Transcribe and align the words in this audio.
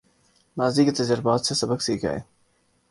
ماضی 0.57 0.85
کے 0.85 0.91
تجربات 0.91 1.45
سے 1.45 1.55
سبق 1.55 1.81
سیکھا 1.81 2.09
ہے 2.09 2.19